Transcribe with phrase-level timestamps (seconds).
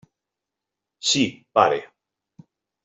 [1.11, 1.21] Sí,
[1.59, 1.81] pare.